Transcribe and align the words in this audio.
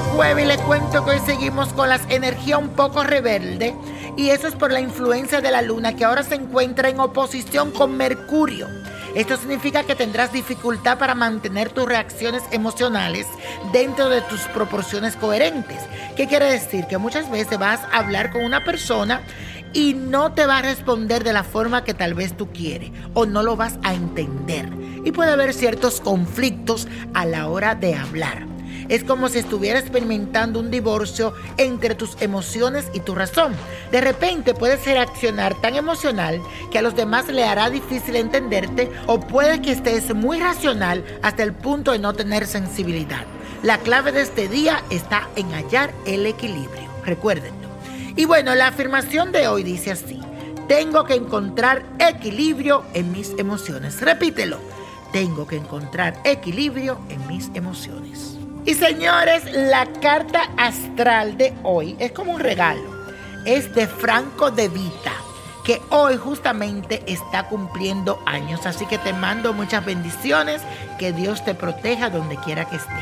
Jueves 0.00 0.44
y 0.44 0.48
le 0.48 0.58
cuento 0.58 1.04
que 1.04 1.12
hoy 1.12 1.20
seguimos 1.24 1.72
con 1.72 1.88
las 1.88 2.02
energías 2.08 2.58
un 2.58 2.70
poco 2.70 3.02
rebelde 3.02 3.74
y 4.16 4.30
eso 4.30 4.48
es 4.48 4.54
por 4.54 4.72
la 4.72 4.80
influencia 4.80 5.40
de 5.40 5.50
la 5.50 5.62
luna 5.62 5.94
que 5.94 6.04
ahora 6.04 6.22
se 6.22 6.34
encuentra 6.34 6.88
en 6.88 7.00
oposición 7.00 7.70
con 7.70 7.96
Mercurio. 7.96 8.68
Esto 9.14 9.36
significa 9.36 9.84
que 9.84 9.94
tendrás 9.94 10.32
dificultad 10.32 10.98
para 10.98 11.14
mantener 11.14 11.70
tus 11.70 11.86
reacciones 11.86 12.42
emocionales 12.50 13.26
dentro 13.72 14.08
de 14.08 14.22
tus 14.22 14.40
proporciones 14.42 15.14
coherentes. 15.16 15.78
¿Qué 16.16 16.26
quiere 16.26 16.46
decir? 16.46 16.86
Que 16.86 16.98
muchas 16.98 17.30
veces 17.30 17.58
vas 17.58 17.80
a 17.92 17.98
hablar 17.98 18.32
con 18.32 18.44
una 18.44 18.64
persona 18.64 19.22
y 19.72 19.94
no 19.94 20.32
te 20.32 20.46
va 20.46 20.58
a 20.58 20.62
responder 20.62 21.22
de 21.22 21.32
la 21.32 21.44
forma 21.44 21.84
que 21.84 21.94
tal 21.94 22.14
vez 22.14 22.36
tú 22.36 22.50
quieres 22.50 22.90
o 23.14 23.26
no 23.26 23.42
lo 23.42 23.56
vas 23.56 23.78
a 23.84 23.94
entender. 23.94 24.68
Y 25.04 25.12
puede 25.12 25.30
haber 25.30 25.54
ciertos 25.54 26.00
conflictos 26.00 26.88
a 27.12 27.24
la 27.24 27.48
hora 27.48 27.74
de 27.74 27.94
hablar. 27.94 28.53
Es 28.88 29.04
como 29.04 29.28
si 29.28 29.38
estuviera 29.38 29.78
experimentando 29.78 30.60
un 30.60 30.70
divorcio 30.70 31.34
entre 31.56 31.94
tus 31.94 32.20
emociones 32.20 32.86
y 32.92 33.00
tu 33.00 33.14
razón. 33.14 33.54
De 33.90 34.00
repente 34.00 34.54
puedes 34.54 34.84
reaccionar 34.84 35.54
tan 35.60 35.76
emocional 35.76 36.40
que 36.70 36.78
a 36.78 36.82
los 36.82 36.94
demás 36.94 37.28
le 37.28 37.44
hará 37.44 37.70
difícil 37.70 38.16
entenderte 38.16 38.90
o 39.06 39.20
puede 39.20 39.62
que 39.62 39.72
estés 39.72 40.14
muy 40.14 40.40
racional 40.40 41.04
hasta 41.22 41.42
el 41.42 41.52
punto 41.52 41.92
de 41.92 41.98
no 41.98 42.12
tener 42.12 42.46
sensibilidad. 42.46 43.24
La 43.62 43.78
clave 43.78 44.12
de 44.12 44.22
este 44.22 44.48
día 44.48 44.82
está 44.90 45.28
en 45.36 45.50
hallar 45.52 45.92
el 46.06 46.26
equilibrio. 46.26 46.90
Recuérdenlo. 47.04 47.68
Y 48.16 48.26
bueno, 48.26 48.54
la 48.54 48.68
afirmación 48.68 49.32
de 49.32 49.48
hoy 49.48 49.62
dice 49.62 49.92
así. 49.92 50.20
Tengo 50.68 51.04
que 51.04 51.14
encontrar 51.14 51.84
equilibrio 51.98 52.84
en 52.94 53.12
mis 53.12 53.30
emociones. 53.38 54.00
Repítelo. 54.00 54.58
Tengo 55.12 55.46
que 55.46 55.56
encontrar 55.56 56.20
equilibrio 56.24 56.98
en 57.08 57.26
mis 57.26 57.50
emociones. 57.54 58.36
Y 58.66 58.72
señores, 58.72 59.44
la 59.52 59.84
carta 60.00 60.48
astral 60.56 61.36
de 61.36 61.52
hoy 61.62 61.96
es 61.98 62.12
como 62.12 62.32
un 62.32 62.40
regalo. 62.40 62.82
Es 63.44 63.74
de 63.74 63.86
Franco 63.86 64.50
de 64.50 64.68
Vita, 64.68 65.12
que 65.66 65.82
hoy 65.90 66.16
justamente 66.16 67.02
está 67.06 67.46
cumpliendo 67.48 68.22
años. 68.24 68.64
Así 68.64 68.86
que 68.86 68.96
te 68.96 69.12
mando 69.12 69.52
muchas 69.52 69.84
bendiciones. 69.84 70.62
Que 70.98 71.12
Dios 71.12 71.44
te 71.44 71.54
proteja 71.54 72.08
donde 72.08 72.36
quiera 72.38 72.64
que 72.64 72.76
esté. 72.76 72.94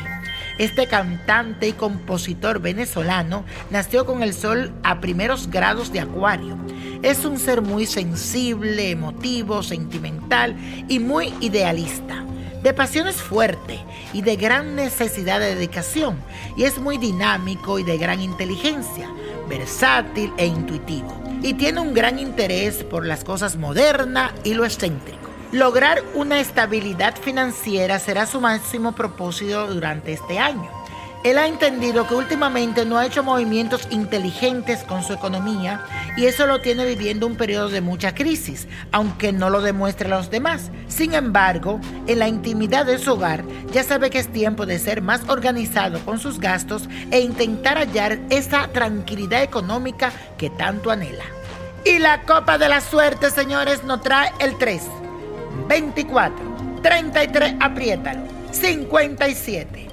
Este 0.57 0.85
cantante 0.85 1.69
y 1.69 1.71
compositor 1.71 2.59
venezolano 2.59 3.45
nació 3.69 4.05
con 4.05 4.21
el 4.21 4.33
sol 4.33 4.73
a 4.83 4.99
primeros 4.99 5.49
grados 5.49 5.93
de 5.93 6.01
acuario. 6.01 6.57
Es 7.03 7.23
un 7.23 7.39
ser 7.39 7.61
muy 7.61 7.85
sensible, 7.85 8.91
emotivo, 8.91 9.63
sentimental 9.63 10.57
y 10.89 10.99
muy 10.99 11.33
idealista 11.39 12.22
de 12.63 12.73
pasiones 12.73 13.17
fuertes 13.17 13.79
y 14.13 14.21
de 14.21 14.37
gran 14.37 14.75
necesidad 14.75 15.39
de 15.39 15.53
dedicación, 15.53 16.17
y 16.55 16.63
es 16.63 16.79
muy 16.79 16.97
dinámico 16.97 17.77
y 17.77 17.83
de 17.83 17.97
gran 17.97 18.21
inteligencia, 18.21 19.11
versátil 19.49 20.33
e 20.37 20.45
intuitivo, 20.45 21.13
y 21.41 21.53
tiene 21.55 21.81
un 21.81 21.93
gran 21.93 22.19
interés 22.19 22.83
por 22.85 23.05
las 23.05 23.25
cosas 23.25 23.57
modernas 23.57 24.31
y 24.45 24.53
lo 24.53 24.63
excéntrico. 24.63 25.19
Lograr 25.51 26.01
una 26.15 26.39
estabilidad 26.39 27.15
financiera 27.15 27.99
será 27.99 28.25
su 28.25 28.41
máximo 28.41 28.93
propósito 28.93 29.67
durante 29.67 30.13
este 30.13 30.39
año. 30.39 30.82
Él 31.23 31.37
ha 31.37 31.47
entendido 31.47 32.05
que 32.05 32.15
últimamente 32.15 32.83
no 32.85 32.97
ha 32.97 33.05
hecho 33.05 33.23
movimientos 33.23 33.87
inteligentes 33.91 34.83
con 34.83 35.03
su 35.03 35.13
economía 35.13 35.85
y 36.17 36.25
eso 36.25 36.45
lo 36.45 36.59
tiene 36.59 36.83
viviendo 36.85 37.25
un 37.25 37.37
periodo 37.37 37.69
de 37.69 37.79
mucha 37.79 38.13
crisis, 38.13 38.67
aunque 38.91 39.31
no 39.31 39.49
lo 39.49 39.61
demuestre 39.61 40.07
a 40.07 40.17
los 40.17 40.29
demás. 40.29 40.69
Sin 40.89 41.13
embargo, 41.13 41.79
en 42.07 42.19
la 42.19 42.27
intimidad 42.27 42.85
de 42.85 42.97
su 42.97 43.13
hogar 43.13 43.45
ya 43.71 43.83
sabe 43.83 44.09
que 44.09 44.19
es 44.19 44.33
tiempo 44.33 44.65
de 44.65 44.79
ser 44.79 45.01
más 45.01 45.21
organizado 45.29 45.99
con 46.03 46.19
sus 46.19 46.41
gastos 46.41 46.89
e 47.09 47.21
intentar 47.21 47.77
hallar 47.77 48.19
esa 48.29 48.67
tranquilidad 48.67 49.43
económica 49.43 50.11
que 50.37 50.49
tanto 50.49 50.91
anhela. 50.91 51.25
Y 51.85 51.99
la 51.99 52.23
copa 52.23 52.57
de 52.57 52.67
la 52.67 52.81
suerte, 52.81 53.29
señores, 53.29 53.85
nos 53.85 54.01
trae 54.01 54.33
el 54.39 54.57
3, 54.57 54.83
24, 55.69 56.81
33, 56.81 57.55
apriétalo, 57.61 58.23
57. 58.51 59.92